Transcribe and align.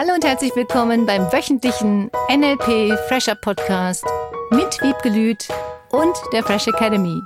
Hallo 0.00 0.14
und 0.14 0.24
herzlich 0.24 0.54
willkommen 0.54 1.06
beim 1.06 1.22
wöchentlichen 1.32 2.08
NLP 2.30 2.96
Fresher 3.08 3.34
Podcast 3.34 4.04
mit 4.52 4.80
Wiebgelüt 4.80 5.48
und 5.90 6.16
der 6.32 6.44
Fresh 6.44 6.68
Academy. 6.68 7.20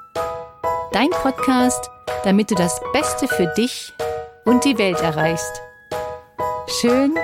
Dein 0.91 1.11
Podcast, 1.11 1.91
damit 2.25 2.51
du 2.51 2.55
das 2.55 2.81
Beste 2.95 3.29
für 3.29 3.53
dich 3.59 3.93
und 4.47 4.65
die 4.65 4.79
Welt 4.79 4.99
erreichst. 5.03 5.61
Schön, 6.81 7.15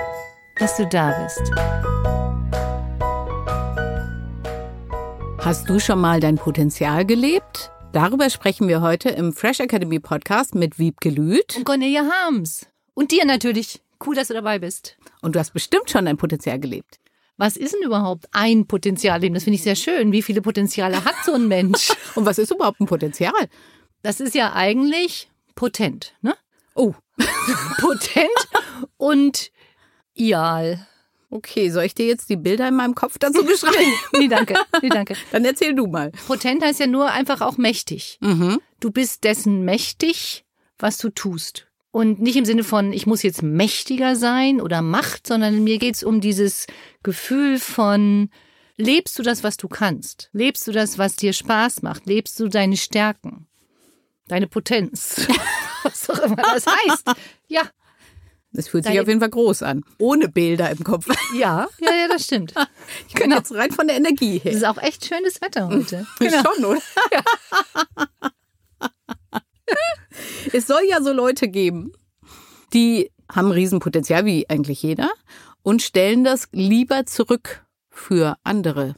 dass 0.59 0.77
du 0.77 0.85
da 0.85 1.19
bist. 1.23 1.41
Hast 5.39 5.67
du 5.67 5.79
schon 5.79 5.99
mal 5.99 6.19
dein 6.19 6.35
Potenzial 6.35 7.07
gelebt? 7.07 7.71
Darüber 7.91 8.29
sprechen 8.29 8.67
wir 8.67 8.81
heute 8.81 9.09
im 9.09 9.33
Fresh 9.33 9.61
Academy 9.61 9.99
Podcast 9.99 10.53
mit 10.53 10.77
Wiebke 10.77 11.09
Lüth. 11.09 11.57
Und 11.57 11.65
Cornelia 11.65 12.03
Harms. 12.03 12.67
Und 12.93 13.11
dir 13.11 13.25
natürlich. 13.25 13.81
Cool, 14.05 14.15
dass 14.15 14.29
du 14.29 14.33
dabei 14.33 14.59
bist. 14.59 14.97
Und 15.21 15.35
du 15.35 15.39
hast 15.39 15.53
bestimmt 15.53 15.89
schon 15.89 16.05
dein 16.05 16.17
Potenzial 16.17 16.59
gelebt. 16.59 16.99
Was 17.37 17.55
ist 17.55 17.73
denn 17.73 17.83
überhaupt 17.83 18.27
ein 18.31 18.67
Potenzialleben? 18.67 19.33
Das 19.33 19.43
finde 19.43 19.55
ich 19.55 19.63
sehr 19.63 19.75
schön. 19.75 20.11
Wie 20.11 20.21
viele 20.21 20.41
Potenziale 20.41 21.05
hat 21.05 21.15
so 21.25 21.33
ein 21.33 21.47
Mensch? 21.47 21.91
Und 22.15 22.25
was 22.25 22.37
ist 22.37 22.51
überhaupt 22.51 22.81
ein 22.81 22.85
Potenzial? 22.85 23.47
Das 24.01 24.19
ist 24.19 24.35
ja 24.35 24.53
eigentlich 24.53 25.29
potent, 25.55 26.13
ne? 26.21 26.35
Oh. 26.75 26.93
potent 27.81 28.29
und 28.95 29.51
ideal. 30.13 30.87
Okay, 31.29 31.69
soll 31.69 31.83
ich 31.83 31.93
dir 31.93 32.07
jetzt 32.07 32.29
die 32.29 32.37
Bilder 32.37 32.67
in 32.67 32.75
meinem 32.75 32.95
Kopf 32.95 33.17
dazu 33.19 33.43
beschreiben? 33.43 33.93
nee, 34.17 34.27
danke. 34.27 34.55
Nee, 34.81 34.89
danke. 34.89 35.15
Dann 35.31 35.45
erzähl 35.45 35.75
du 35.75 35.87
mal. 35.87 36.11
Potent 36.27 36.63
heißt 36.63 36.79
ja 36.79 36.87
nur 36.87 37.11
einfach 37.11 37.41
auch 37.41 37.57
mächtig. 37.57 38.17
Mhm. 38.21 38.59
Du 38.79 38.91
bist 38.91 39.25
dessen 39.25 39.63
mächtig, 39.63 40.45
was 40.77 40.97
du 40.97 41.09
tust. 41.09 41.67
Und 41.91 42.21
nicht 42.21 42.35
im 42.35 42.45
Sinne 42.45 42.63
von, 42.63 42.93
ich 42.93 43.07
muss 43.07 43.23
jetzt 43.23 43.41
mächtiger 43.41 44.15
sein 44.15 44.61
oder 44.61 44.81
Macht, 44.81 45.25
sondern 45.25 45.63
mir 45.63 45.79
geht's 45.79 46.03
um 46.03 46.21
dieses 46.21 46.67
Gefühl 47.01 47.59
von, 47.59 48.29
lebst 48.77 49.17
du 49.17 49.23
das, 49.23 49.43
was 49.43 49.57
du 49.57 49.67
kannst? 49.67 50.29
Lebst 50.31 50.67
du 50.67 50.71
das, 50.71 50.97
was 50.99 51.15
dir 51.15 51.33
Spaß 51.33 51.81
macht? 51.81 52.05
Lebst 52.05 52.39
du 52.39 52.47
deine 52.47 52.77
Stärken? 52.77 53.47
Deine 54.27 54.47
Potenz? 54.47 55.25
was 55.83 56.09
auch 56.11 56.19
immer 56.19 56.35
das 56.35 56.65
heißt. 56.67 57.07
Ja, 57.47 57.63
Das 58.51 58.67
fühlt 58.67 58.83
sich 58.83 58.91
Deine- 58.91 59.01
auf 59.01 59.07
jeden 59.07 59.19
Fall 59.19 59.29
groß 59.31 59.63
an. 59.63 59.83
Ohne 59.97 60.29
Bilder 60.29 60.69
im 60.69 60.83
Kopf. 60.83 61.07
ja, 61.35 61.67
ja, 61.79 61.95
ja, 61.95 62.07
das 62.07 62.25
stimmt. 62.25 62.53
Ich 63.07 63.15
kann 63.15 63.31
jetzt 63.31 63.51
rein 63.53 63.71
von 63.71 63.87
der 63.87 63.97
Energie 63.97 64.37
Es 64.37 64.43
her. 64.43 64.51
ist 64.53 64.65
auch 64.65 64.77
echt 64.77 65.05
schönes 65.05 65.41
Wetter 65.41 65.67
heute. 65.69 66.05
Genau. 66.19 66.43
Schon, 66.53 66.65
oder? 66.65 66.81
es 70.53 70.67
soll 70.67 70.81
ja 70.87 71.01
so 71.01 71.11
Leute 71.13 71.47
geben, 71.47 71.91
die 72.73 73.11
haben 73.31 73.47
ein 73.47 73.53
Riesenpotenzial, 73.53 74.25
wie 74.25 74.49
eigentlich 74.49 74.81
jeder, 74.83 75.09
und 75.61 75.81
stellen 75.81 76.23
das 76.23 76.47
lieber 76.51 77.05
zurück 77.05 77.65
für 77.89 78.37
andere. 78.43 78.95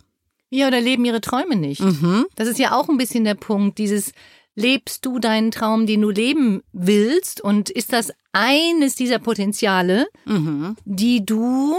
Ja, 0.50 0.68
oder 0.68 0.82
leben 0.82 1.06
ihre 1.06 1.22
Träume 1.22 1.56
nicht. 1.56 1.82
Mhm. 1.82 2.26
Das 2.36 2.48
ist 2.48 2.60
ja 2.60 2.74
auch 2.78 2.90
ein 2.90 2.98
bisschen 2.98 3.24
der 3.24 3.36
Punkt, 3.36 3.78
dieses 3.78 4.12
lebst 4.54 5.06
du 5.06 5.20
deinen 5.20 5.52
Traum, 5.52 5.88
den 5.88 6.02
du 6.02 6.10
leben 6.10 6.62
willst 6.74 7.40
und 7.42 7.70
ist 7.70 7.94
das 7.94 8.12
eines 8.34 8.96
dieser 8.96 9.20
Potenziale, 9.20 10.08
Mhm. 10.26 10.76
die 10.84 11.26
du 11.26 11.76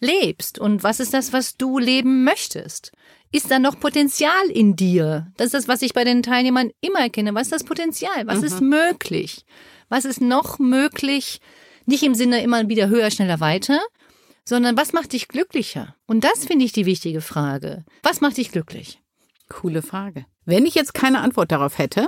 lebst 0.00 0.58
und 0.58 0.82
was 0.84 1.00
ist 1.00 1.12
das, 1.14 1.32
was 1.32 1.56
du 1.56 1.78
leben 1.78 2.22
möchtest? 2.24 2.92
Ist 3.34 3.50
da 3.50 3.58
noch 3.58 3.80
Potenzial 3.80 4.48
in 4.48 4.76
dir? 4.76 5.26
Das 5.36 5.46
ist 5.46 5.54
das, 5.54 5.66
was 5.66 5.82
ich 5.82 5.92
bei 5.92 6.04
den 6.04 6.22
Teilnehmern 6.22 6.70
immer 6.80 7.00
erkenne. 7.00 7.34
Was 7.34 7.48
ist 7.48 7.52
das 7.52 7.64
Potenzial? 7.64 8.28
Was 8.28 8.44
ist 8.44 8.60
möglich? 8.60 9.44
Was 9.88 10.04
ist 10.04 10.20
noch 10.20 10.60
möglich? 10.60 11.40
Nicht 11.84 12.04
im 12.04 12.14
Sinne 12.14 12.44
immer 12.44 12.68
wieder 12.68 12.86
höher, 12.86 13.10
schneller, 13.10 13.40
weiter, 13.40 13.80
sondern 14.44 14.76
was 14.76 14.92
macht 14.92 15.14
dich 15.14 15.26
glücklicher? 15.26 15.96
Und 16.06 16.22
das 16.22 16.44
finde 16.44 16.64
ich 16.64 16.70
die 16.70 16.86
wichtige 16.86 17.20
Frage. 17.20 17.84
Was 18.04 18.20
macht 18.20 18.36
dich 18.36 18.52
glücklich? 18.52 19.00
Coole 19.48 19.82
Frage. 19.82 20.26
Wenn 20.44 20.64
ich 20.64 20.76
jetzt 20.76 20.94
keine 20.94 21.18
Antwort 21.18 21.50
darauf 21.50 21.78
hätte, 21.78 22.06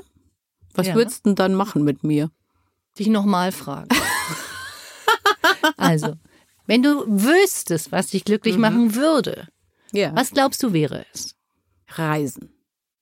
was 0.74 0.86
Ja. 0.86 0.94
würdest 0.94 1.26
du 1.26 1.30
denn 1.30 1.34
dann 1.34 1.54
machen 1.54 1.82
mit 1.82 2.04
mir? 2.04 2.30
Dich 3.00 3.08
nochmal 3.08 3.50
fragen. 3.50 3.88
also, 5.76 6.14
wenn 6.66 6.84
du 6.84 7.02
wüsstest, 7.08 7.90
was 7.90 8.06
dich 8.06 8.24
glücklich 8.24 8.58
machen 8.58 8.94
würde, 8.94 9.48
Ja. 9.92 10.14
was 10.14 10.32
glaubst 10.32 10.62
du 10.62 10.72
wäre 10.72 11.06
es? 11.12 11.36
Reisen. 11.88 12.50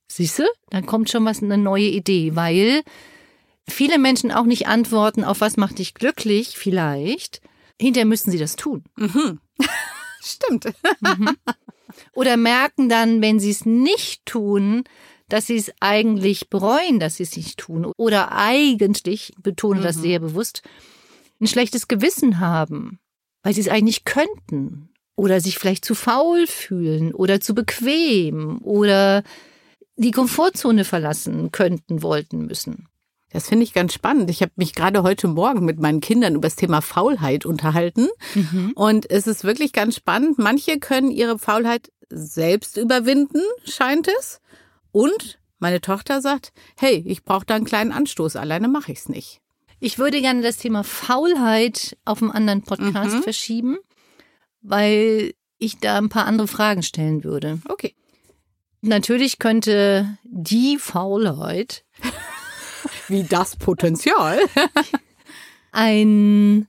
Siehst 0.08 0.38
du? 0.38 0.44
Dann 0.70 0.86
kommt 0.86 1.10
schon 1.10 1.24
was, 1.24 1.42
eine 1.42 1.58
neue 1.58 1.88
Idee, 1.88 2.36
weil 2.36 2.82
viele 3.68 3.98
Menschen 3.98 4.30
auch 4.30 4.44
nicht 4.44 4.66
antworten 4.66 5.24
auf 5.24 5.40
was 5.40 5.56
macht 5.56 5.78
dich 5.78 5.94
glücklich, 5.94 6.56
vielleicht. 6.56 7.40
Hinterher 7.80 8.06
müssten 8.06 8.30
sie 8.30 8.38
das 8.38 8.56
tun. 8.56 8.84
Stimmt. 10.22 10.66
Oder 12.12 12.36
merken 12.36 12.88
dann, 12.88 13.20
wenn 13.22 13.40
sie 13.40 13.50
es 13.50 13.64
nicht 13.66 14.24
tun, 14.26 14.84
dass 15.28 15.46
sie 15.46 15.56
es 15.56 15.72
eigentlich 15.80 16.48
bereuen, 16.48 17.00
dass 17.00 17.16
sie 17.16 17.24
es 17.24 17.36
nicht 17.36 17.58
tun. 17.58 17.90
Oder 17.96 18.32
eigentlich, 18.32 19.06
ich 19.06 19.34
betone 19.42 19.80
das 19.80 19.96
sehr 19.96 20.20
bewusst, 20.20 20.62
ein 21.40 21.46
schlechtes 21.46 21.88
Gewissen 21.88 22.40
haben, 22.40 23.00
weil 23.42 23.54
sie 23.54 23.60
es 23.60 23.68
eigentlich 23.68 24.04
könnten. 24.04 24.90
Oder 25.16 25.40
sich 25.40 25.58
vielleicht 25.58 25.84
zu 25.84 25.94
faul 25.94 26.46
fühlen 26.46 27.14
oder 27.14 27.40
zu 27.40 27.54
bequem 27.54 28.60
oder 28.62 29.22
die 29.96 30.10
Komfortzone 30.10 30.84
verlassen 30.84 31.52
könnten, 31.52 32.02
wollten, 32.02 32.46
müssen. 32.46 32.88
Das 33.30 33.48
finde 33.48 33.64
ich 33.64 33.72
ganz 33.74 33.92
spannend. 33.92 34.30
Ich 34.30 34.42
habe 34.42 34.52
mich 34.56 34.74
gerade 34.74 35.02
heute 35.02 35.26
Morgen 35.26 35.64
mit 35.64 35.80
meinen 35.80 36.00
Kindern 36.00 36.36
über 36.36 36.46
das 36.46 36.56
Thema 36.56 36.80
Faulheit 36.80 37.44
unterhalten. 37.44 38.08
Und 38.74 39.10
es 39.10 39.26
ist 39.26 39.42
wirklich 39.42 39.72
ganz 39.72 39.96
spannend. 39.96 40.38
Manche 40.38 40.78
können 40.78 41.10
ihre 41.10 41.38
Faulheit 41.38 41.90
selbst 42.10 42.76
überwinden, 42.76 43.40
scheint 43.64 44.08
es. 44.18 44.40
Und 44.92 45.40
meine 45.58 45.80
Tochter 45.80 46.20
sagt, 46.20 46.52
hey, 46.76 47.02
ich 47.06 47.24
brauche 47.24 47.46
da 47.46 47.54
einen 47.56 47.64
kleinen 47.64 47.90
Anstoß, 47.90 48.36
alleine 48.36 48.68
mache 48.68 48.92
ich's 48.92 49.08
nicht. 49.08 49.40
Ich 49.80 49.98
würde 49.98 50.20
gerne 50.20 50.42
das 50.42 50.58
Thema 50.58 50.84
Faulheit 50.84 51.96
auf 52.04 52.22
einen 52.22 52.30
anderen 52.30 52.62
Podcast 52.62 53.16
verschieben, 53.24 53.78
weil 54.64 55.34
ich 55.58 55.78
da 55.78 55.98
ein 55.98 56.08
paar 56.08 56.26
andere 56.26 56.48
Fragen 56.48 56.82
stellen 56.82 57.22
würde. 57.22 57.60
Okay. 57.68 57.94
Natürlich 58.80 59.38
könnte 59.38 60.18
die 60.24 60.78
Faulheit 60.78 61.84
Wie 63.08 63.24
das 63.24 63.56
Potenzial. 63.56 64.38
ein 65.72 66.68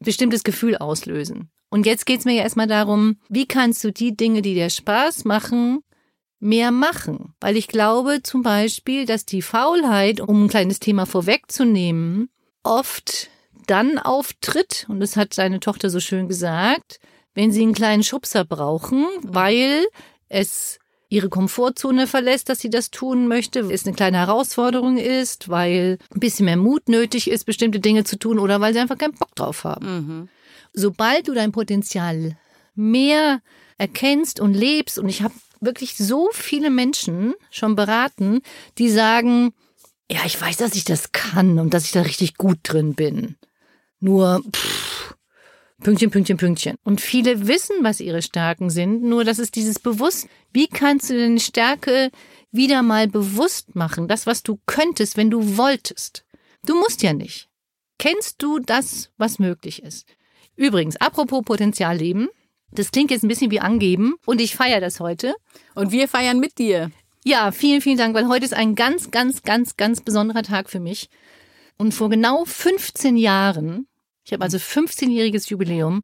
bestimmtes 0.00 0.44
Gefühl 0.44 0.76
auslösen. 0.76 1.50
Und 1.70 1.86
jetzt 1.86 2.06
geht's 2.06 2.24
mir 2.24 2.34
ja 2.34 2.42
erstmal 2.42 2.66
darum, 2.66 3.16
wie 3.28 3.46
kannst 3.46 3.82
du 3.82 3.92
die 3.92 4.16
Dinge, 4.16 4.42
die 4.42 4.54
dir 4.54 4.70
Spaß 4.70 5.24
machen, 5.24 5.80
mehr 6.38 6.70
machen? 6.70 7.34
Weil 7.40 7.56
ich 7.56 7.68
glaube 7.68 8.20
zum 8.22 8.42
Beispiel, 8.42 9.06
dass 9.06 9.26
die 9.26 9.42
Faulheit, 9.42 10.20
um 10.20 10.44
ein 10.44 10.48
kleines 10.48 10.78
Thema 10.78 11.06
vorwegzunehmen, 11.06 12.28
oft 12.62 13.28
dann 13.66 13.98
auftritt, 13.98 14.86
und 14.88 15.00
das 15.00 15.16
hat 15.16 15.34
seine 15.34 15.58
Tochter 15.58 15.90
so 15.90 15.98
schön 15.98 16.28
gesagt, 16.28 17.00
wenn 17.34 17.52
sie 17.52 17.62
einen 17.62 17.74
kleinen 17.74 18.02
Schubser 18.02 18.44
brauchen, 18.44 19.06
weil 19.22 19.86
es 20.28 20.78
ihre 21.08 21.28
Komfortzone 21.28 22.06
verlässt, 22.06 22.48
dass 22.48 22.58
sie 22.60 22.70
das 22.70 22.90
tun 22.90 23.28
möchte, 23.28 23.60
es 23.60 23.86
eine 23.86 23.94
kleine 23.94 24.18
Herausforderung 24.18 24.96
ist, 24.96 25.48
weil 25.48 25.98
ein 26.12 26.20
bisschen 26.20 26.46
mehr 26.46 26.56
Mut 26.56 26.88
nötig 26.88 27.30
ist, 27.30 27.44
bestimmte 27.44 27.78
Dinge 27.78 28.04
zu 28.04 28.18
tun 28.18 28.38
oder 28.38 28.60
weil 28.60 28.72
sie 28.72 28.80
einfach 28.80 28.98
keinen 28.98 29.14
Bock 29.14 29.34
drauf 29.36 29.64
haben. 29.64 30.28
Sobald 30.72 31.28
du 31.28 31.34
dein 31.34 31.52
Potenzial 31.52 32.36
mehr 32.74 33.40
erkennst 33.78 34.40
und 34.40 34.54
lebst, 34.54 34.98
und 34.98 35.08
ich 35.08 35.22
habe 35.22 35.34
wirklich 35.60 35.96
so 35.96 36.28
viele 36.32 36.70
Menschen 36.70 37.34
schon 37.50 37.76
beraten, 37.76 38.40
die 38.78 38.90
sagen, 38.90 39.52
ja, 40.10 40.20
ich 40.26 40.40
weiß, 40.40 40.56
dass 40.56 40.74
ich 40.74 40.84
das 40.84 41.12
kann 41.12 41.58
und 41.58 41.74
dass 41.74 41.84
ich 41.84 41.92
da 41.92 42.02
richtig 42.02 42.36
gut 42.36 42.58
drin 42.62 42.94
bin. 42.94 43.36
Nur, 44.00 44.42
pff, 44.54 44.93
Pünktchen, 45.84 46.10
Pünktchen, 46.10 46.38
Pünktchen. 46.38 46.76
Und 46.82 47.02
viele 47.02 47.46
wissen, 47.46 47.76
was 47.82 48.00
ihre 48.00 48.22
Stärken 48.22 48.70
sind, 48.70 49.02
nur 49.02 49.22
das 49.22 49.38
ist 49.38 49.54
dieses 49.54 49.78
Bewusst. 49.78 50.26
Wie 50.50 50.66
kannst 50.66 51.10
du 51.10 51.18
deine 51.18 51.38
Stärke 51.38 52.10
wieder 52.50 52.82
mal 52.82 53.06
bewusst 53.06 53.76
machen? 53.76 54.08
Das, 54.08 54.26
was 54.26 54.42
du 54.42 54.58
könntest, 54.64 55.18
wenn 55.18 55.30
du 55.30 55.58
wolltest. 55.58 56.24
Du 56.64 56.74
musst 56.74 57.02
ja 57.02 57.12
nicht. 57.12 57.50
Kennst 57.98 58.42
du 58.42 58.60
das, 58.60 59.10
was 59.18 59.38
möglich 59.38 59.82
ist? 59.82 60.06
Übrigens, 60.56 60.96
apropos 60.96 61.44
Potenzialleben, 61.44 62.28
das 62.70 62.90
klingt 62.90 63.10
jetzt 63.10 63.22
ein 63.22 63.28
bisschen 63.28 63.50
wie 63.50 63.60
angeben 63.60 64.14
und 64.24 64.40
ich 64.40 64.56
feiere 64.56 64.80
das 64.80 65.00
heute. 65.00 65.34
Und 65.74 65.92
wir 65.92 66.08
feiern 66.08 66.40
mit 66.40 66.56
dir. 66.58 66.92
Ja, 67.26 67.52
vielen, 67.52 67.82
vielen 67.82 67.98
Dank, 67.98 68.14
weil 68.14 68.28
heute 68.28 68.46
ist 68.46 68.54
ein 68.54 68.74
ganz, 68.74 69.10
ganz, 69.10 69.42
ganz, 69.42 69.76
ganz 69.76 70.00
besonderer 70.00 70.44
Tag 70.44 70.70
für 70.70 70.80
mich. 70.80 71.10
Und 71.76 71.92
vor 71.92 72.08
genau 72.08 72.46
15 72.46 73.18
Jahren, 73.18 73.86
ich 74.24 74.32
habe 74.32 74.42
also 74.42 74.56
15-jähriges 74.58 75.48
Jubiläum, 75.50 76.02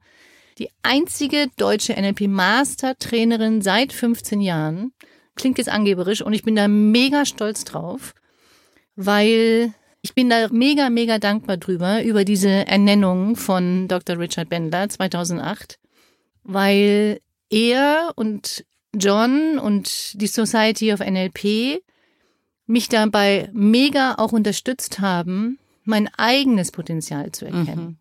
die 0.59 0.69
einzige 0.83 1.49
deutsche 1.57 1.95
NLP-Master-Trainerin 1.95 3.63
seit 3.63 3.93
15 3.93 4.41
Jahren, 4.41 4.93
klingt 5.37 5.59
jetzt 5.59 5.71
angeberisch 5.71 6.21
und 6.23 6.33
ich 6.35 6.43
bin 6.43 6.55
da 6.55 6.69
mega 6.69 7.25
stolz 7.25 7.65
drauf, 7.65 8.15
weil 8.95 9.73
Ich 10.03 10.15
bin 10.15 10.31
da 10.31 10.49
mega, 10.51 10.89
mega 10.89 11.19
dankbar 11.19 11.59
drüber, 11.59 12.03
über 12.03 12.25
diese 12.25 12.67
Ernennung 12.67 13.37
von 13.37 13.87
Dr. 13.87 14.19
Richard 14.19 14.49
Bendler 14.49 14.89
2008, 14.89 15.79
weil 16.43 17.21
er 17.51 18.13
und 18.17 18.65
John 18.95 19.59
und 19.59 20.21
die 20.21 20.27
Society 20.27 20.93
of 20.93 21.01
NLP 21.01 21.83
mich 22.67 22.89
dabei 22.89 23.51
mega 23.53 24.15
auch 24.17 24.33
unterstützt 24.33 25.01
haben, 25.01 25.59
mein 25.85 26.09
eigenes 26.17 26.73
Potenzial 26.73 27.33
zu 27.33 27.45
erkennen. 27.45 27.85
Mhm. 27.85 27.97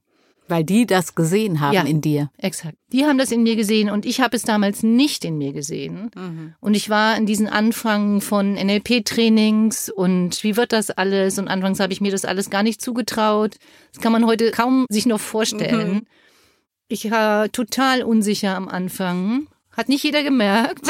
Weil 0.50 0.64
die 0.64 0.86
das 0.86 1.16
gesehen 1.16 1.62
haben 1.62 1.74
ja, 1.74 1.84
in 1.84 2.02
dir. 2.02 2.32
Exakt. 2.38 2.76
Die 2.92 3.06
haben 3.06 3.18
das 3.18 3.32
in 3.32 3.44
mir 3.44 3.56
gesehen 3.56 3.90
und 3.90 4.06
ich 4.06 4.20
habe 4.20 4.36
es 4.36 4.44
damals 4.44 4.84
nicht 4.84 5.24
in 5.24 5.38
mir 5.38 5.54
gesehen. 5.54 6.10
Mhm. 6.16 6.56
Und 6.60 6.76
ich 6.76 6.90
war 6.90 7.16
in 7.16 7.26
diesen 7.26 7.48
Anfang 7.48 8.20
von 8.20 8.56
NLP-Trainings 8.56 9.90
und 9.90 10.44
wie 10.44 10.58
wird 10.58 10.74
das 10.74 10.90
alles? 10.90 11.38
Und 11.38 11.48
anfangs 11.48 11.80
habe 11.80 11.94
ich 11.94 12.02
mir 12.02 12.12
das 12.12 12.26
alles 12.26 12.50
gar 12.50 12.64
nicht 12.64 12.82
zugetraut. 12.82 13.58
Das 13.94 14.02
kann 14.02 14.12
man 14.12 14.26
heute 14.26 14.52
kaum 14.52 14.86
sich 14.90 15.06
noch 15.06 15.20
vorstellen. 15.20 15.94
Mhm. 15.94 16.08
Ich 16.88 17.12
war 17.12 17.52
total 17.52 18.02
unsicher 18.02 18.56
am 18.56 18.68
Anfang. 18.68 19.48
Hat 19.72 19.88
nicht 19.88 20.04
jeder 20.04 20.24
gemerkt. 20.24 20.88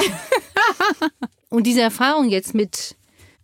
und 1.49 1.67
diese 1.67 1.81
Erfahrung 1.81 2.29
jetzt 2.29 2.55
mit 2.55 2.95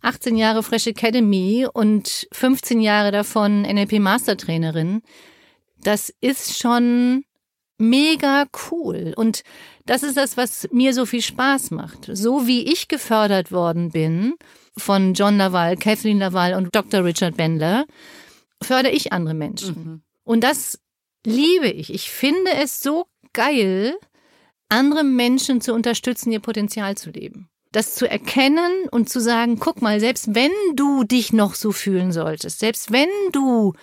18 0.06 0.36
Jahre 0.36 0.62
Fresh 0.62 0.86
Academy 0.86 1.66
und 1.72 2.28
15 2.32 2.80
Jahre 2.80 3.10
davon 3.10 3.62
NLP 3.62 3.98
Mastertrainerin, 3.98 5.02
das 5.82 6.12
ist 6.20 6.58
schon 6.58 7.24
mega 7.78 8.46
cool. 8.70 9.12
Und 9.16 9.42
das 9.84 10.02
ist 10.02 10.16
das, 10.16 10.36
was 10.36 10.68
mir 10.72 10.94
so 10.94 11.06
viel 11.06 11.22
Spaß 11.22 11.70
macht. 11.70 12.10
So 12.12 12.46
wie 12.46 12.72
ich 12.72 12.88
gefördert 12.88 13.52
worden 13.52 13.90
bin 13.90 14.34
von 14.76 15.14
John 15.14 15.36
Laval, 15.38 15.76
Kathleen 15.76 16.18
Laval 16.18 16.54
und 16.54 16.74
Dr. 16.74 17.04
Richard 17.04 17.36
Bendler, 17.36 17.86
fördere 18.62 18.92
ich 18.92 19.12
andere 19.12 19.34
Menschen. 19.34 19.74
Mhm. 19.74 20.02
Und 20.24 20.42
das 20.42 20.78
liebe 21.24 21.68
ich. 21.68 21.92
Ich 21.92 22.10
finde 22.10 22.52
es 22.54 22.80
so 22.80 23.06
geil, 23.32 23.96
andere 24.68 25.04
Menschen 25.04 25.60
zu 25.60 25.72
unterstützen, 25.74 26.32
ihr 26.32 26.40
Potenzial 26.40 26.96
zu 26.96 27.10
leben. 27.10 27.48
Das 27.72 27.94
zu 27.94 28.08
erkennen 28.08 28.88
und 28.90 29.08
zu 29.08 29.20
sagen, 29.20 29.58
guck 29.58 29.82
mal, 29.82 30.00
selbst 30.00 30.34
wenn 30.34 30.52
du 30.74 31.04
dich 31.04 31.32
noch 31.32 31.54
so 31.54 31.72
fühlen 31.72 32.10
solltest, 32.12 32.60
selbst 32.60 32.90
wenn 32.90 33.08
du 33.32 33.74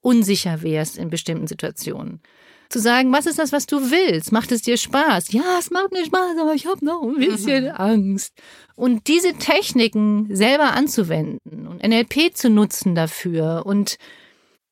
unsicher 0.00 0.62
wärst 0.62 0.98
in 0.98 1.10
bestimmten 1.10 1.46
Situationen. 1.46 2.20
Zu 2.68 2.78
sagen, 2.78 3.12
was 3.12 3.26
ist 3.26 3.38
das, 3.38 3.50
was 3.50 3.66
du 3.66 3.90
willst? 3.90 4.30
Macht 4.30 4.52
es 4.52 4.62
dir 4.62 4.76
Spaß? 4.76 5.32
Ja, 5.32 5.58
es 5.58 5.70
macht 5.70 5.90
mir 5.92 6.04
Spaß, 6.04 6.38
aber 6.40 6.54
ich 6.54 6.66
habe 6.66 6.84
noch 6.84 7.02
ein 7.02 7.16
bisschen 7.16 7.64
mhm. 7.64 7.70
Angst. 7.70 8.32
Und 8.76 9.08
diese 9.08 9.34
Techniken 9.34 10.28
selber 10.34 10.72
anzuwenden 10.72 11.66
und 11.66 11.82
NLP 11.82 12.34
zu 12.34 12.48
nutzen 12.48 12.94
dafür 12.94 13.62
und 13.66 13.96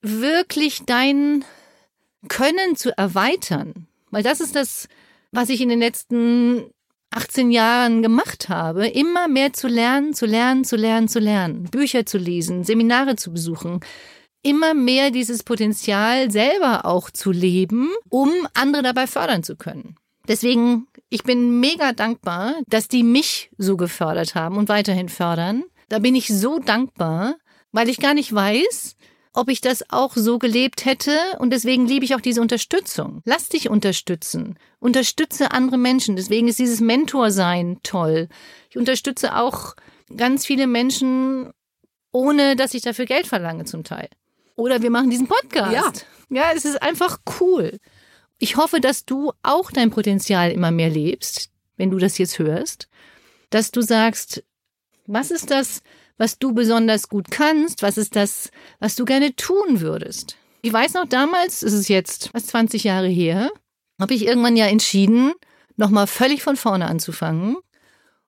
wirklich 0.01 0.83
dein 0.87 1.45
Können 2.29 2.77
zu 2.77 2.97
erweitern. 2.97 3.89
Weil 4.11 4.23
das 4.23 4.41
ist 4.41 4.55
das, 4.55 4.89
was 5.33 5.49
ich 5.49 5.61
in 5.61 5.69
den 5.69 5.81
letzten 5.81 6.71
18 7.11 7.51
Jahren 7.51 8.03
gemacht 8.03 8.49
habe, 8.49 8.87
immer 8.87 9.29
mehr 9.29 9.53
zu 9.53 9.67
lernen, 9.67 10.15
zu 10.15 10.27
lernen, 10.27 10.65
zu 10.65 10.77
lernen, 10.77 11.09
zu 11.09 11.19
lernen, 11.19 11.65
Bücher 11.65 12.07
zu 12.07 12.19
lesen, 12.19 12.65
Seminare 12.65 13.17
zu 13.17 13.33
besuchen, 13.33 13.81
immer 14.49 14.73
mehr 14.73 15.11
dieses 15.11 15.43
Potenzial 15.43 16.31
selber 16.31 16.87
auch 16.87 17.11
zu 17.11 17.31
leben, 17.31 17.91
um 18.09 18.31
andere 18.55 18.83
dabei 18.83 19.07
fördern 19.07 19.43
zu 19.43 19.57
können. 19.57 19.97
Deswegen, 20.27 20.87
ich 21.11 21.23
bin 21.23 21.61
mega 21.61 21.93
dankbar, 21.93 22.55
dass 22.67 22.89
die 22.89 23.03
mich 23.03 23.51
so 23.59 23.77
gefördert 23.77 24.35
haben 24.35 24.57
und 24.57 24.71
weiterhin 24.71 25.11
fördern. 25.11 25.65
Da 25.91 25.99
bin 25.99 26.15
ich 26.15 26.29
so 26.29 26.59
dankbar, 26.59 27.37
weil 27.73 27.91
ich 27.91 27.99
gar 27.99 28.15
nicht 28.15 28.35
weiß, 28.35 28.97
ob 29.35 29.51
ich 29.51 29.61
das 29.61 29.85
auch 29.91 30.17
so 30.17 30.39
gelebt 30.39 30.87
hätte 30.87 31.13
und 31.39 31.51
deswegen 31.51 31.87
liebe 31.87 32.07
ich 32.07 32.15
auch 32.15 32.21
diese 32.21 32.41
Unterstützung. 32.41 33.21
Lass 33.27 33.51
dich 33.51 33.69
unterstützen. 33.69 34.59
Unterstütze 34.81 35.53
andere 35.53 35.77
Menschen. 35.79 36.17
Deswegen 36.17 36.49
ist 36.49 36.59
dieses 36.59 36.81
Mentorsein 36.81 37.79
toll. 37.83 38.29
Ich 38.71 38.79
unterstütze 38.79 39.37
auch 39.37 39.75
ganz 40.17 40.47
viele 40.47 40.67
Menschen, 40.67 41.51
ohne 42.13 42.57
dass 42.57 42.73
ich 42.73 42.83
dafür 42.83 43.05
Geld 43.05 43.27
verlange 43.27 43.67
zum 43.67 43.85
Teil. 43.85 44.09
Oder 44.59 44.83
wir 44.83 44.91
machen 44.91 45.09
diesen 45.09 45.29
Podcast. 45.29 45.73
Ja. 45.73 45.93
Ja, 46.31 46.53
es 46.55 46.65
ist 46.65 46.83
einfach 46.83 47.21
cool. 47.41 47.79
Ich 48.39 48.57
hoffe, 48.57 48.81
dass 48.81 49.05
du 49.05 49.33
auch 49.43 49.71
dein 49.71 49.91
Potenzial 49.91 50.51
immer 50.51 50.73
mehr 50.73 50.91
lebst, 50.91 51.51
wenn 51.77 51.91
du 51.91 51.99
das 51.99 52.19
jetzt 52.19 52.41
hörst. 52.41 52.89
Dass 53.51 53.71
du 53.71 53.83
sagst, 53.83 54.45
was 55.07 55.31
ist 55.31 55.53
das, 55.53 55.81
was 56.19 56.41
du 56.41 56.53
besonders 56.53 57.09
gut 57.09 57.31
kannst? 57.31 57.83
Was 57.83 57.97
ist 57.97 58.17
das, 58.17 58.51
was 58.81 58.97
du 58.97 59.05
gerne 59.05 59.35
tun 59.37 59.81
würdest? 59.81 60.37
Ich 60.61 60.73
weiß 60.73 60.95
noch 60.95 61.07
damals, 61.07 61.63
es 61.63 61.73
ist 61.73 61.89
jetzt 61.89 62.31
fast 62.31 62.49
20 62.49 62.83
Jahre 62.83 63.09
her, 63.09 63.51
habe 64.01 64.15
ich 64.15 64.27
irgendwann 64.27 64.57
ja 64.57 64.67
entschieden, 64.67 65.33
nochmal 65.77 66.09
völlig 66.09 66.43
von 66.43 66.57
vorne 66.57 66.89
anzufangen 66.89 67.57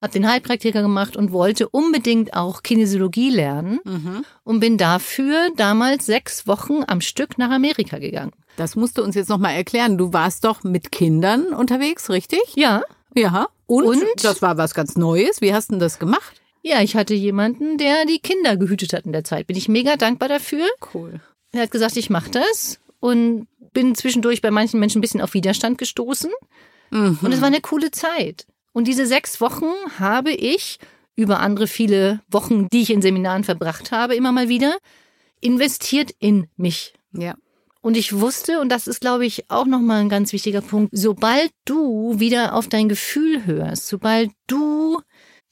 habe 0.00 0.12
den 0.12 0.28
Heilpraktiker 0.28 0.82
gemacht 0.82 1.16
und 1.16 1.32
wollte 1.32 1.68
unbedingt 1.68 2.34
auch 2.34 2.62
Kinesiologie 2.62 3.30
lernen 3.30 3.80
mhm. 3.84 4.24
und 4.44 4.60
bin 4.60 4.78
dafür 4.78 5.50
damals 5.56 6.06
sechs 6.06 6.46
Wochen 6.46 6.82
am 6.86 7.00
Stück 7.00 7.38
nach 7.38 7.50
Amerika 7.50 7.98
gegangen. 7.98 8.32
Das 8.56 8.76
musst 8.76 8.98
du 8.98 9.02
uns 9.02 9.14
jetzt 9.14 9.28
nochmal 9.28 9.54
erklären. 9.54 9.98
Du 9.98 10.12
warst 10.12 10.44
doch 10.44 10.64
mit 10.64 10.90
Kindern 10.90 11.52
unterwegs, 11.52 12.10
richtig? 12.10 12.40
Ja. 12.54 12.82
Ja. 13.14 13.48
Und, 13.66 13.84
und 13.84 14.02
das 14.22 14.42
war 14.42 14.56
was 14.56 14.74
ganz 14.74 14.96
Neues. 14.96 15.40
Wie 15.40 15.54
hast 15.54 15.68
du 15.68 15.74
denn 15.74 15.80
das 15.80 15.98
gemacht? 15.98 16.40
Ja, 16.62 16.82
ich 16.82 16.96
hatte 16.96 17.14
jemanden, 17.14 17.78
der 17.78 18.04
die 18.04 18.18
Kinder 18.18 18.56
gehütet 18.56 18.92
hat 18.92 19.06
in 19.06 19.12
der 19.12 19.24
Zeit. 19.24 19.46
Bin 19.46 19.56
ich 19.56 19.68
mega 19.68 19.96
dankbar 19.96 20.28
dafür. 20.28 20.66
Cool. 20.92 21.20
Er 21.52 21.62
hat 21.62 21.70
gesagt, 21.70 21.96
ich 21.96 22.10
mache 22.10 22.30
das 22.30 22.80
und 23.00 23.46
bin 23.72 23.94
zwischendurch 23.94 24.42
bei 24.42 24.50
manchen 24.50 24.80
Menschen 24.80 24.98
ein 24.98 25.00
bisschen 25.02 25.20
auf 25.20 25.34
Widerstand 25.34 25.78
gestoßen. 25.78 26.30
Mhm. 26.90 27.18
Und 27.22 27.32
es 27.32 27.40
war 27.40 27.48
eine 27.48 27.60
coole 27.60 27.90
Zeit. 27.90 28.46
Und 28.72 28.86
diese 28.86 29.06
sechs 29.06 29.40
Wochen 29.40 29.72
habe 29.98 30.30
ich 30.30 30.78
über 31.16 31.40
andere 31.40 31.66
viele 31.66 32.20
Wochen, 32.28 32.68
die 32.72 32.82
ich 32.82 32.90
in 32.90 33.02
Seminaren 33.02 33.44
verbracht 33.44 33.92
habe, 33.92 34.14
immer 34.14 34.32
mal 34.32 34.48
wieder 34.48 34.76
investiert 35.40 36.12
in 36.18 36.48
mich. 36.56 36.94
Ja. 37.12 37.34
Und 37.82 37.96
ich 37.96 38.20
wusste, 38.20 38.60
und 38.60 38.68
das 38.68 38.86
ist, 38.86 39.00
glaube 39.00 39.24
ich, 39.24 39.50
auch 39.50 39.64
nochmal 39.64 40.00
ein 40.00 40.08
ganz 40.08 40.32
wichtiger 40.32 40.60
Punkt, 40.60 40.90
sobald 40.92 41.50
du 41.64 42.20
wieder 42.20 42.54
auf 42.54 42.68
dein 42.68 42.88
Gefühl 42.88 43.46
hörst, 43.46 43.88
sobald 43.88 44.30
du 44.46 45.00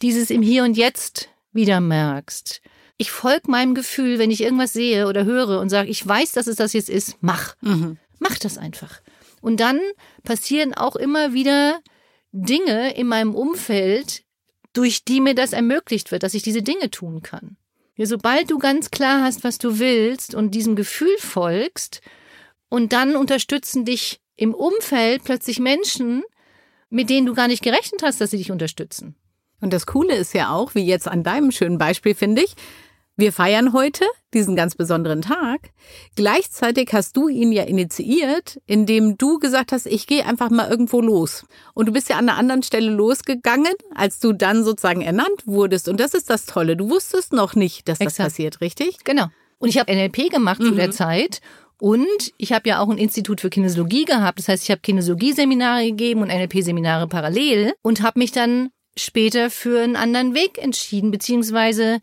dieses 0.02 0.30
im 0.30 0.42
Hier 0.42 0.64
und 0.64 0.76
Jetzt 0.76 1.30
wieder 1.52 1.80
merkst, 1.80 2.60
ich 2.98 3.10
folge 3.10 3.50
meinem 3.50 3.74
Gefühl, 3.74 4.18
wenn 4.18 4.30
ich 4.30 4.42
irgendwas 4.42 4.72
sehe 4.72 5.06
oder 5.06 5.24
höre 5.24 5.60
und 5.60 5.70
sage, 5.70 5.88
ich 5.88 6.06
weiß, 6.06 6.32
dass 6.32 6.48
es 6.48 6.56
das 6.56 6.72
jetzt 6.72 6.90
ist, 6.90 7.16
mach. 7.20 7.54
Mhm. 7.62 7.96
Mach 8.18 8.36
das 8.38 8.58
einfach. 8.58 9.00
Und 9.40 9.60
dann 9.60 9.80
passieren 10.24 10.74
auch 10.74 10.96
immer 10.96 11.32
wieder 11.32 11.78
Dinge 12.32 12.94
in 12.94 13.06
meinem 13.06 13.34
Umfeld, 13.34 14.24
durch 14.72 15.04
die 15.04 15.20
mir 15.20 15.34
das 15.34 15.52
ermöglicht 15.52 16.10
wird, 16.12 16.22
dass 16.22 16.34
ich 16.34 16.42
diese 16.42 16.62
Dinge 16.62 16.90
tun 16.90 17.22
kann. 17.22 17.56
Ja, 17.96 18.06
sobald 18.06 18.50
du 18.50 18.58
ganz 18.58 18.90
klar 18.90 19.22
hast, 19.22 19.42
was 19.42 19.58
du 19.58 19.78
willst 19.78 20.34
und 20.34 20.52
diesem 20.52 20.76
Gefühl 20.76 21.16
folgst, 21.18 22.00
und 22.68 22.92
dann 22.92 23.16
unterstützen 23.16 23.84
dich 23.84 24.20
im 24.36 24.54
Umfeld 24.54 25.24
plötzlich 25.24 25.58
Menschen, 25.58 26.22
mit 26.90 27.10
denen 27.10 27.26
du 27.26 27.34
gar 27.34 27.48
nicht 27.48 27.62
gerechnet 27.62 28.02
hast, 28.02 28.20
dass 28.20 28.30
sie 28.30 28.38
dich 28.38 28.50
unterstützen. 28.50 29.14
Und 29.60 29.72
das 29.72 29.86
Coole 29.86 30.14
ist 30.14 30.34
ja 30.34 30.50
auch, 30.50 30.74
wie 30.74 30.84
jetzt 30.84 31.08
an 31.08 31.24
deinem 31.24 31.50
schönen 31.50 31.78
Beispiel, 31.78 32.14
finde 32.14 32.42
ich, 32.42 32.54
wir 33.18 33.32
feiern 33.32 33.72
heute 33.72 34.04
diesen 34.32 34.54
ganz 34.54 34.76
besonderen 34.76 35.22
Tag. 35.22 35.70
Gleichzeitig 36.14 36.90
hast 36.92 37.16
du 37.16 37.28
ihn 37.28 37.50
ja 37.50 37.64
initiiert, 37.64 38.60
indem 38.64 39.18
du 39.18 39.40
gesagt 39.40 39.72
hast, 39.72 39.86
ich 39.86 40.06
gehe 40.06 40.24
einfach 40.24 40.50
mal 40.50 40.70
irgendwo 40.70 41.00
los. 41.00 41.44
Und 41.74 41.86
du 41.86 41.92
bist 41.92 42.08
ja 42.08 42.16
an 42.16 42.28
einer 42.28 42.38
anderen 42.38 42.62
Stelle 42.62 42.90
losgegangen, 42.90 43.72
als 43.92 44.20
du 44.20 44.32
dann 44.32 44.62
sozusagen 44.62 45.02
ernannt 45.02 45.46
wurdest. 45.46 45.88
Und 45.88 45.98
das 45.98 46.14
ist 46.14 46.30
das 46.30 46.46
Tolle. 46.46 46.76
Du 46.76 46.90
wusstest 46.90 47.32
noch 47.32 47.56
nicht, 47.56 47.88
dass 47.88 48.00
Exakt. 48.00 48.18
das 48.18 48.26
passiert, 48.26 48.60
richtig? 48.60 48.98
Genau. 49.02 49.26
Und 49.58 49.68
ich 49.68 49.78
habe 49.78 49.92
NLP 49.92 50.30
gemacht 50.30 50.60
mhm. 50.60 50.66
zu 50.66 50.74
der 50.76 50.92
Zeit. 50.92 51.40
Und 51.80 52.32
ich 52.38 52.52
habe 52.52 52.68
ja 52.68 52.78
auch 52.78 52.88
ein 52.88 52.98
Institut 52.98 53.40
für 53.40 53.50
Kinesiologie 53.50 54.04
gehabt. 54.04 54.38
Das 54.38 54.48
heißt, 54.48 54.62
ich 54.62 54.70
habe 54.70 54.80
Kinesiologie-Seminare 54.80 55.86
gegeben 55.86 56.22
und 56.22 56.28
NLP-Seminare 56.28 57.08
parallel 57.08 57.72
und 57.82 58.02
habe 58.02 58.20
mich 58.20 58.30
dann 58.30 58.70
später 58.96 59.50
für 59.50 59.82
einen 59.82 59.96
anderen 59.96 60.34
Weg 60.34 60.58
entschieden, 60.58 61.10
beziehungsweise 61.10 61.98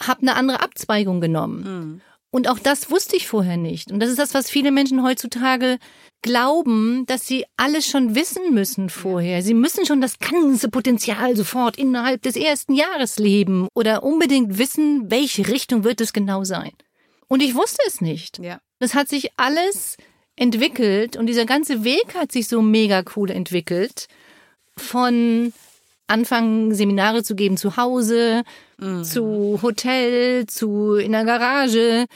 habe 0.00 0.22
eine 0.22 0.36
andere 0.36 0.60
Abzweigung 0.60 1.20
genommen. 1.20 1.62
Mhm. 1.62 2.00
Und 2.32 2.48
auch 2.48 2.60
das 2.60 2.90
wusste 2.90 3.16
ich 3.16 3.26
vorher 3.26 3.56
nicht. 3.56 3.90
Und 3.90 4.00
das 4.00 4.08
ist 4.08 4.18
das, 4.18 4.34
was 4.34 4.48
viele 4.48 4.70
Menschen 4.70 5.02
heutzutage 5.02 5.78
glauben, 6.22 7.04
dass 7.06 7.26
sie 7.26 7.44
alles 7.56 7.86
schon 7.86 8.14
wissen 8.14 8.54
müssen 8.54 8.88
vorher. 8.88 9.42
Sie 9.42 9.54
müssen 9.54 9.84
schon 9.84 10.00
das 10.00 10.18
ganze 10.18 10.68
Potenzial 10.68 11.34
sofort 11.34 11.76
innerhalb 11.76 12.22
des 12.22 12.36
ersten 12.36 12.74
Jahres 12.74 13.18
leben 13.18 13.66
oder 13.74 14.04
unbedingt 14.04 14.58
wissen, 14.58 15.10
welche 15.10 15.48
Richtung 15.48 15.82
wird 15.82 16.00
es 16.00 16.12
genau 16.12 16.44
sein. 16.44 16.72
Und 17.26 17.42
ich 17.42 17.54
wusste 17.54 17.82
es 17.86 18.00
nicht. 18.00 18.38
Ja. 18.38 18.60
Das 18.78 18.94
hat 18.94 19.08
sich 19.08 19.30
alles 19.36 19.96
entwickelt 20.36 21.16
und 21.16 21.26
dieser 21.26 21.46
ganze 21.46 21.84
Weg 21.84 22.14
hat 22.14 22.32
sich 22.32 22.48
so 22.48 22.62
mega 22.62 23.02
cool 23.16 23.30
entwickelt 23.30 24.06
von 24.76 25.52
anfangen, 26.10 26.74
Seminare 26.74 27.22
zu 27.22 27.34
geben 27.34 27.56
zu 27.56 27.76
Hause, 27.76 28.42
mhm. 28.78 29.04
zu 29.04 29.60
Hotel, 29.62 30.46
zu 30.46 30.94
in 30.94 31.12
der 31.12 31.24
Garage. 31.24 32.06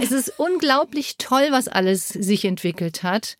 Es 0.00 0.12
ist 0.12 0.32
unglaublich 0.38 1.16
toll, 1.18 1.48
was 1.50 1.68
alles 1.68 2.08
sich 2.08 2.44
entwickelt 2.44 3.02
hat. 3.02 3.38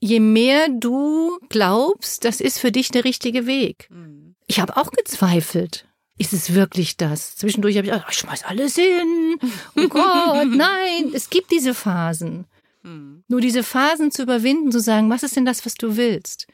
Je 0.00 0.20
mehr 0.20 0.68
du 0.68 1.38
glaubst, 1.48 2.24
das 2.24 2.40
ist 2.40 2.58
für 2.58 2.72
dich 2.72 2.90
der 2.90 3.04
richtige 3.04 3.46
Weg. 3.46 3.88
Mhm. 3.90 4.34
Ich 4.46 4.60
habe 4.60 4.76
auch 4.76 4.90
gezweifelt. 4.90 5.86
Ist 6.18 6.32
es 6.32 6.54
wirklich 6.54 6.98
das? 6.98 7.36
Zwischendurch 7.36 7.76
habe 7.76 7.86
ich 7.86 7.92
gedacht, 7.92 8.08
ich 8.10 8.18
schmeiß 8.18 8.44
alles 8.44 8.74
hin. 8.74 9.36
Oh 9.76 9.88
Gott, 9.88 10.48
nein. 10.48 11.12
Es 11.14 11.30
gibt 11.30 11.50
diese 11.50 11.72
Phasen. 11.72 12.46
Mhm. 12.82 13.24
Nur 13.28 13.40
diese 13.40 13.62
Phasen 13.62 14.10
zu 14.10 14.22
überwinden, 14.22 14.70
zu 14.70 14.80
sagen, 14.80 15.08
was 15.08 15.22
ist 15.22 15.36
denn 15.36 15.46
das, 15.46 15.64
was 15.64 15.74
du 15.74 15.96
willst? 15.96 16.46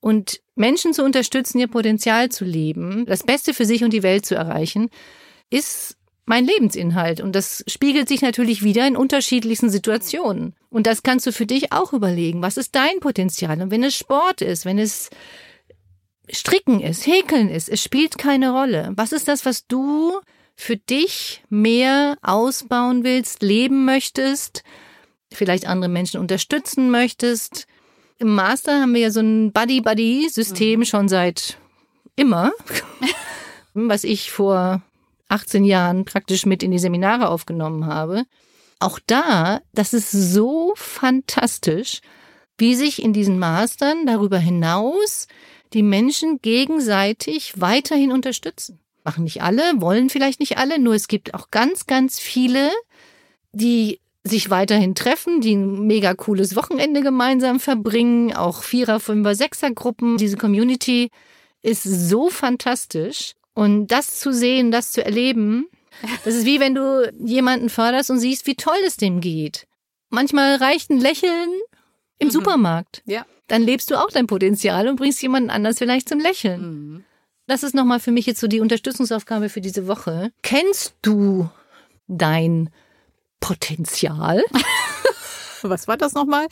Und 0.00 0.40
Menschen 0.54 0.92
zu 0.94 1.04
unterstützen, 1.04 1.58
ihr 1.58 1.68
Potenzial 1.68 2.30
zu 2.30 2.44
leben, 2.44 3.04
das 3.06 3.22
Beste 3.22 3.54
für 3.54 3.64
sich 3.64 3.84
und 3.84 3.92
die 3.92 4.02
Welt 4.02 4.24
zu 4.24 4.34
erreichen, 4.34 4.88
ist 5.50 5.96
mein 6.24 6.46
Lebensinhalt. 6.46 7.20
Und 7.20 7.34
das 7.34 7.64
spiegelt 7.66 8.08
sich 8.08 8.22
natürlich 8.22 8.62
wieder 8.62 8.86
in 8.86 8.96
unterschiedlichsten 8.96 9.68
Situationen. 9.68 10.54
Und 10.70 10.86
das 10.86 11.02
kannst 11.02 11.26
du 11.26 11.32
für 11.32 11.46
dich 11.46 11.72
auch 11.72 11.92
überlegen. 11.92 12.40
Was 12.40 12.56
ist 12.56 12.74
dein 12.74 13.00
Potenzial? 13.00 13.60
Und 13.60 13.70
wenn 13.70 13.82
es 13.82 13.96
Sport 13.96 14.40
ist, 14.40 14.64
wenn 14.64 14.78
es 14.78 15.10
Stricken 16.30 16.80
ist, 16.80 17.06
Häkeln 17.06 17.48
ist, 17.48 17.68
es 17.68 17.82
spielt 17.82 18.16
keine 18.16 18.52
Rolle. 18.52 18.92
Was 18.94 19.12
ist 19.12 19.28
das, 19.28 19.44
was 19.44 19.66
du 19.66 20.20
für 20.54 20.76
dich 20.76 21.42
mehr 21.48 22.16
ausbauen 22.22 23.02
willst, 23.02 23.42
leben 23.42 23.84
möchtest, 23.84 24.62
vielleicht 25.32 25.66
andere 25.66 25.90
Menschen 25.90 26.20
unterstützen 26.20 26.90
möchtest? 26.90 27.66
Im 28.20 28.34
Master 28.34 28.82
haben 28.82 28.92
wir 28.92 29.00
ja 29.00 29.10
so 29.10 29.20
ein 29.20 29.50
Buddy-Buddy-System 29.50 30.80
mhm. 30.80 30.84
schon 30.84 31.08
seit 31.08 31.56
immer, 32.16 32.52
was 33.74 34.04
ich 34.04 34.30
vor 34.30 34.82
18 35.28 35.64
Jahren 35.64 36.04
praktisch 36.04 36.44
mit 36.44 36.62
in 36.62 36.70
die 36.70 36.78
Seminare 36.78 37.30
aufgenommen 37.30 37.86
habe. 37.86 38.24
Auch 38.78 38.98
da, 39.06 39.62
das 39.72 39.94
ist 39.94 40.10
so 40.10 40.74
fantastisch, 40.76 42.02
wie 42.58 42.74
sich 42.74 43.02
in 43.02 43.14
diesen 43.14 43.38
Mastern 43.38 44.04
darüber 44.04 44.38
hinaus 44.38 45.26
die 45.72 45.82
Menschen 45.82 46.42
gegenseitig 46.42 47.58
weiterhin 47.58 48.12
unterstützen. 48.12 48.80
Machen 49.02 49.24
nicht 49.24 49.42
alle, 49.42 49.62
wollen 49.80 50.10
vielleicht 50.10 50.40
nicht 50.40 50.58
alle, 50.58 50.78
nur 50.78 50.94
es 50.94 51.08
gibt 51.08 51.32
auch 51.32 51.50
ganz, 51.50 51.86
ganz 51.86 52.18
viele, 52.18 52.70
die 53.52 53.98
sich 54.22 54.50
weiterhin 54.50 54.94
treffen, 54.94 55.40
die 55.40 55.54
ein 55.54 55.86
mega 55.86 56.14
cooles 56.14 56.54
Wochenende 56.56 57.00
gemeinsam 57.00 57.58
verbringen, 57.58 58.34
auch 58.34 58.62
Vierer, 58.62 59.00
Fünfer, 59.00 59.34
Sechser 59.34 59.70
Gruppen. 59.70 60.18
Diese 60.18 60.36
Community 60.36 61.10
ist 61.62 61.82
so 61.82 62.28
fantastisch. 62.28 63.34
Und 63.54 63.88
das 63.88 64.20
zu 64.20 64.32
sehen, 64.32 64.70
das 64.70 64.92
zu 64.92 65.04
erleben, 65.04 65.66
das 66.24 66.34
ist 66.34 66.46
wie 66.46 66.60
wenn 66.60 66.74
du 66.74 67.10
jemanden 67.18 67.68
förderst 67.68 68.10
und 68.10 68.18
siehst, 68.18 68.46
wie 68.46 68.54
toll 68.54 68.78
es 68.86 68.96
dem 68.96 69.20
geht. 69.20 69.66
Manchmal 70.10 70.56
reicht 70.56 70.90
ein 70.90 71.00
Lächeln 71.00 71.50
im 72.18 72.28
mhm. 72.28 72.32
Supermarkt. 72.32 73.02
Ja. 73.06 73.24
Dann 73.46 73.62
lebst 73.62 73.90
du 73.90 73.96
auch 73.96 74.10
dein 74.10 74.26
Potenzial 74.26 74.86
und 74.88 74.96
bringst 74.96 75.22
jemanden 75.22 75.50
anders 75.50 75.78
vielleicht 75.78 76.08
zum 76.08 76.20
Lächeln. 76.20 76.60
Mhm. 76.60 77.04
Das 77.46 77.64
ist 77.64 77.74
nochmal 77.74 77.98
für 77.98 78.12
mich 78.12 78.26
jetzt 78.26 78.40
so 78.40 78.46
die 78.46 78.60
Unterstützungsaufgabe 78.60 79.48
für 79.48 79.60
diese 79.60 79.88
Woche. 79.88 80.30
Kennst 80.42 80.94
du 81.02 81.48
dein 82.06 82.70
Potenzial. 83.40 84.44
Was 85.62 85.88
war 85.88 85.96
das 85.96 86.14
nochmal? 86.14 86.46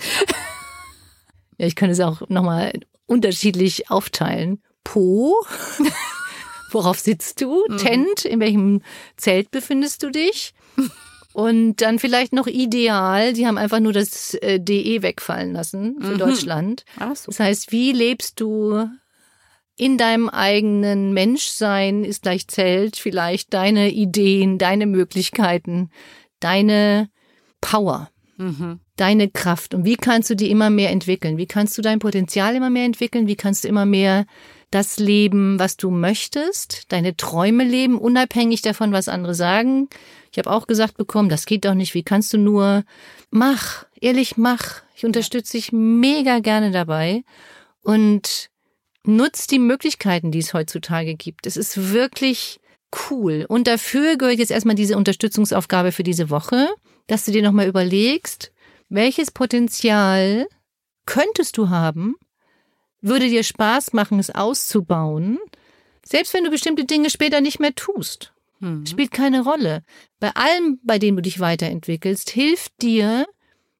Ja, 1.56 1.66
ich 1.66 1.76
kann 1.76 1.90
es 1.90 2.00
auch 2.00 2.22
nochmal 2.28 2.72
unterschiedlich 3.06 3.90
aufteilen. 3.90 4.62
Po. 4.84 5.34
Worauf 6.70 6.98
sitzt 6.98 7.40
du? 7.40 7.64
Mhm. 7.68 7.76
Tent. 7.78 8.24
In 8.24 8.40
welchem 8.40 8.82
Zelt 9.16 9.50
befindest 9.50 10.02
du 10.02 10.10
dich? 10.10 10.52
Und 11.32 11.76
dann 11.76 11.98
vielleicht 11.98 12.32
noch 12.32 12.46
ideal, 12.46 13.32
die 13.32 13.46
haben 13.46 13.58
einfach 13.58 13.80
nur 13.80 13.92
das 13.92 14.34
äh, 14.34 14.58
DE 14.58 15.02
wegfallen 15.02 15.52
lassen 15.52 15.96
für 16.00 16.14
mhm. 16.14 16.18
Deutschland. 16.18 16.84
Ach 16.98 17.14
so. 17.14 17.26
Das 17.26 17.38
heißt, 17.38 17.70
wie 17.70 17.92
lebst 17.92 18.40
du 18.40 18.88
in 19.76 19.98
deinem 19.98 20.28
eigenen 20.28 21.12
Menschsein 21.12 22.02
ist 22.02 22.22
gleich 22.22 22.48
Zelt, 22.48 22.96
vielleicht 22.96 23.54
deine 23.54 23.90
Ideen, 23.90 24.58
deine 24.58 24.86
Möglichkeiten, 24.86 25.90
deine 26.40 27.10
Power, 27.60 28.10
mhm. 28.36 28.80
deine 28.96 29.28
Kraft 29.28 29.74
und 29.74 29.84
wie 29.84 29.96
kannst 29.96 30.30
du 30.30 30.36
die 30.36 30.50
immer 30.50 30.70
mehr 30.70 30.90
entwickeln? 30.90 31.36
Wie 31.36 31.46
kannst 31.46 31.76
du 31.76 31.82
dein 31.82 31.98
Potenzial 31.98 32.54
immer 32.54 32.70
mehr 32.70 32.84
entwickeln? 32.84 33.26
Wie 33.26 33.36
kannst 33.36 33.64
du 33.64 33.68
immer 33.68 33.86
mehr 33.86 34.26
das 34.70 34.98
leben, 34.98 35.58
was 35.58 35.76
du 35.76 35.90
möchtest, 35.90 36.92
deine 36.92 37.16
Träume 37.16 37.64
leben, 37.64 37.98
unabhängig 37.98 38.62
davon, 38.62 38.92
was 38.92 39.08
andere 39.08 39.34
sagen? 39.34 39.88
Ich 40.30 40.38
habe 40.38 40.50
auch 40.50 40.66
gesagt 40.66 40.96
bekommen, 40.96 41.30
das 41.30 41.46
geht 41.46 41.64
doch 41.64 41.74
nicht. 41.74 41.94
Wie 41.94 42.02
kannst 42.02 42.32
du 42.32 42.38
nur? 42.38 42.84
Mach, 43.30 43.86
ehrlich, 44.00 44.36
mach. 44.36 44.82
Ich 44.94 45.06
unterstütze 45.06 45.56
dich 45.56 45.72
mega 45.72 46.40
gerne 46.40 46.70
dabei 46.70 47.22
und 47.82 48.50
nutz 49.04 49.46
die 49.46 49.58
Möglichkeiten, 49.58 50.30
die 50.30 50.40
es 50.40 50.52
heutzutage 50.52 51.14
gibt. 51.14 51.46
Es 51.46 51.56
ist 51.56 51.92
wirklich 51.92 52.60
Cool. 53.10 53.44
Und 53.48 53.66
dafür 53.66 54.16
gehört 54.16 54.38
jetzt 54.38 54.50
erstmal 54.50 54.74
diese 54.74 54.96
Unterstützungsaufgabe 54.96 55.92
für 55.92 56.02
diese 56.02 56.30
Woche, 56.30 56.68
dass 57.06 57.24
du 57.24 57.32
dir 57.32 57.42
nochmal 57.42 57.68
überlegst, 57.68 58.52
welches 58.88 59.30
Potenzial 59.30 60.46
könntest 61.04 61.56
du 61.58 61.68
haben, 61.68 62.16
würde 63.00 63.28
dir 63.28 63.42
Spaß 63.42 63.92
machen, 63.92 64.18
es 64.18 64.30
auszubauen, 64.30 65.38
selbst 66.04 66.32
wenn 66.34 66.44
du 66.44 66.50
bestimmte 66.50 66.84
Dinge 66.84 67.10
später 67.10 67.40
nicht 67.40 67.60
mehr 67.60 67.74
tust. 67.74 68.32
Mhm. 68.60 68.86
Spielt 68.86 69.10
keine 69.10 69.42
Rolle. 69.42 69.84
Bei 70.20 70.30
allem, 70.34 70.80
bei 70.82 70.98
dem 70.98 71.16
du 71.16 71.22
dich 71.22 71.40
weiterentwickelst, 71.40 72.30
hilft 72.30 72.72
dir 72.82 73.26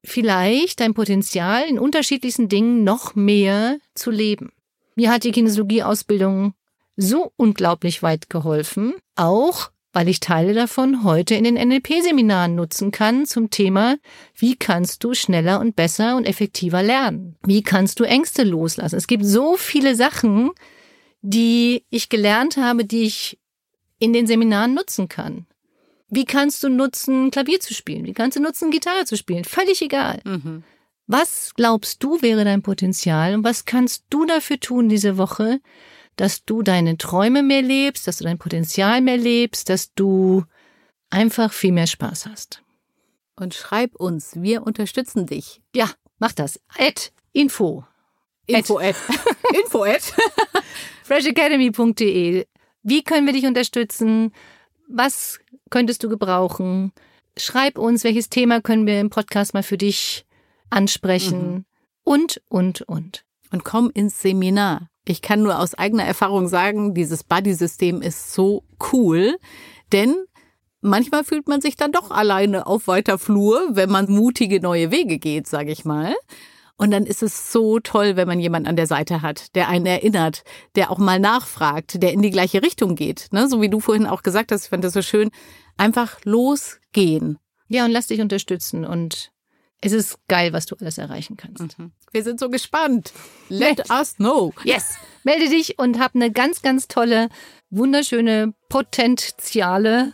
vielleicht 0.03 0.79
dein 0.79 0.93
Potenzial 0.93 1.65
in 1.67 1.79
unterschiedlichsten 1.79 2.47
Dingen 2.47 2.83
noch 2.83 3.15
mehr 3.15 3.79
zu 3.95 4.11
leben. 4.11 4.51
Mir 4.95 5.11
hat 5.11 5.23
die 5.23 5.31
Kinesiologie-Ausbildung 5.31 6.53
so 6.99 7.31
unglaublich 7.37 8.03
weit 8.03 8.29
geholfen, 8.29 8.93
auch 9.15 9.71
weil 9.91 10.07
ich 10.07 10.19
Teile 10.19 10.53
davon 10.53 11.03
heute 11.03 11.33
in 11.33 11.45
den 11.45 11.55
NLP-Seminaren 11.55 12.53
nutzen 12.53 12.91
kann 12.91 13.25
zum 13.25 13.49
Thema, 13.49 13.97
wie 14.35 14.55
kannst 14.55 15.03
du 15.03 15.13
schneller 15.13 15.59
und 15.59 15.75
besser 15.75 16.15
und 16.15 16.25
effektiver 16.25 16.83
lernen? 16.83 17.37
Wie 17.43 17.63
kannst 17.63 17.99
du 17.99 18.03
Ängste 18.03 18.43
loslassen? 18.43 18.97
Es 18.97 19.07
gibt 19.07 19.25
so 19.25 19.55
viele 19.55 19.95
Sachen, 19.95 20.51
die 21.21 21.85
ich 21.89 22.09
gelernt 22.09 22.57
habe, 22.57 22.85
die 22.85 23.03
ich 23.03 23.39
in 23.97 24.13
den 24.13 24.27
Seminaren 24.27 24.73
nutzen 24.73 25.07
kann. 25.07 25.47
Wie 26.09 26.25
kannst 26.25 26.63
du 26.63 26.69
nutzen, 26.69 27.31
Klavier 27.31 27.59
zu 27.59 27.73
spielen? 27.73 28.05
Wie 28.05 28.13
kannst 28.13 28.37
du 28.37 28.41
nutzen, 28.41 28.71
Gitarre 28.71 29.05
zu 29.05 29.15
spielen? 29.15 29.45
Völlig 29.45 29.81
egal. 29.81 30.21
Mhm. 30.25 30.63
Was 31.07 31.53
glaubst 31.55 32.03
du 32.03 32.21
wäre 32.21 32.43
dein 32.43 32.61
Potenzial 32.61 33.33
und 33.33 33.43
was 33.43 33.65
kannst 33.65 34.05
du 34.09 34.25
dafür 34.25 34.59
tun 34.59 34.89
diese 34.89 35.17
Woche, 35.17 35.59
dass 36.19 36.43
du 36.43 36.63
deine 36.63 36.97
Träume 36.97 37.43
mehr 37.43 37.61
lebst, 37.61 38.05
dass 38.05 38.17
du 38.17 38.25
dein 38.25 38.37
Potenzial 38.37 38.99
mehr 38.99 39.15
lebst, 39.15 39.69
dass 39.69 39.93
du 39.93 40.43
einfach 41.09 41.53
viel 41.53 41.71
mehr 41.71 41.87
Spaß 41.87 42.25
hast. 42.25 42.61
Und 43.37 43.53
schreib 43.53 43.95
uns, 43.95 44.33
wir 44.35 44.63
unterstützen 44.63 45.27
dich. 45.27 45.61
Ja, 45.73 45.89
mach 46.17 46.33
das. 46.33 46.59
Ad 46.77 47.11
info. 47.31 47.85
Info 48.47 48.79
at. 48.79 48.97
info 49.63 49.85
at. 49.85 50.01
freshacademy.de. 51.05 52.45
Wie 52.83 53.03
können 53.03 53.25
wir 53.25 53.33
dich 53.33 53.45
unterstützen? 53.45 54.33
Was 54.89 55.39
könntest 55.69 56.03
du 56.03 56.09
gebrauchen? 56.09 56.91
Schreib 57.37 57.77
uns, 57.77 58.03
welches 58.03 58.27
Thema 58.27 58.59
können 58.59 58.85
wir 58.85 58.99
im 58.99 59.09
Podcast 59.09 59.53
mal 59.53 59.63
für 59.63 59.77
dich 59.77 60.25
ansprechen? 60.69 61.53
Mhm. 61.53 61.65
Und, 62.03 62.41
und, 62.49 62.81
und. 62.81 63.23
Und 63.51 63.63
komm 63.63 63.89
ins 63.93 64.21
Seminar. 64.21 64.89
Ich 65.05 65.21
kann 65.21 65.41
nur 65.41 65.59
aus 65.59 65.73
eigener 65.73 66.03
Erfahrung 66.03 66.47
sagen, 66.47 66.93
dieses 66.93 67.23
Buddy-System 67.23 68.01
ist 68.01 68.33
so 68.33 68.63
cool, 68.93 69.37
denn 69.91 70.15
manchmal 70.81 71.23
fühlt 71.23 71.47
man 71.47 71.61
sich 71.61 71.75
dann 71.75 71.91
doch 71.91 72.11
alleine 72.11 72.67
auf 72.67 72.87
weiter 72.87 73.17
Flur, 73.17 73.69
wenn 73.71 73.89
man 73.89 74.09
mutige 74.09 74.61
neue 74.61 74.91
Wege 74.91 75.17
geht, 75.17 75.47
sage 75.47 75.71
ich 75.71 75.83
mal. 75.83 76.15
Und 76.77 76.91
dann 76.91 77.05
ist 77.05 77.23
es 77.23 77.51
so 77.51 77.79
toll, 77.79 78.15
wenn 78.15 78.27
man 78.27 78.39
jemanden 78.39 78.69
an 78.69 78.77
der 78.77 78.87
Seite 78.87 79.21
hat, 79.21 79.53
der 79.55 79.67
einen 79.67 79.85
erinnert, 79.85 80.43
der 80.75 80.91
auch 80.91 80.97
mal 80.97 81.19
nachfragt, 81.19 82.01
der 82.01 82.13
in 82.13 82.21
die 82.21 82.29
gleiche 82.29 82.61
Richtung 82.61 82.95
geht. 82.95 83.27
Ne? 83.31 83.49
So 83.49 83.61
wie 83.61 83.69
du 83.69 83.81
vorhin 83.81 84.05
auch 84.05 84.23
gesagt 84.23 84.51
hast, 84.53 84.63
ich 84.63 84.69
fand 84.69 84.85
das 84.85 84.93
so 84.93 85.01
schön. 85.01 85.29
Einfach 85.75 86.23
losgehen. 86.23 87.37
Ja, 87.67 87.83
und 87.83 87.91
lass 87.91 88.07
dich 88.07 88.21
unterstützen 88.21 88.85
und 88.85 89.31
es 89.81 89.93
ist 89.93 90.17
geil, 90.27 90.51
was 90.51 90.65
du 90.65 90.75
alles 90.79 90.97
erreichen 90.97 91.37
kannst. 91.37 91.79
Mhm. 91.79 91.91
Wir 92.11 92.23
sind 92.23 92.39
so 92.39 92.49
gespannt. 92.49 93.13
Let 93.47 93.89
us 93.89 94.15
know. 94.15 94.53
Yes. 94.63 94.97
Melde 95.23 95.49
dich 95.49 95.79
und 95.79 95.99
hab 95.99 96.15
eine 96.15 96.31
ganz, 96.31 96.61
ganz 96.61 96.87
tolle, 96.87 97.29
wunderschöne, 97.69 98.53
potenziale 98.67 100.13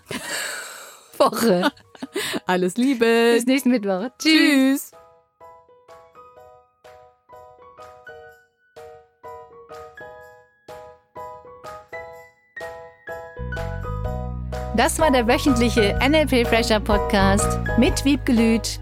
Woche. 1.18 1.72
Alles 2.46 2.78
Liebe. 2.78 3.34
Bis 3.36 3.46
nächsten 3.46 3.70
Mittwoch. 3.70 4.10
Tschüss. 4.20 4.92
Das 14.76 15.00
war 15.00 15.10
der 15.10 15.26
wöchentliche 15.26 15.98
NLP 16.06 16.46
Fresher 16.46 16.82
Podcast 16.82 17.48
mit 17.78 18.04
Wiebgelüt 18.04 18.82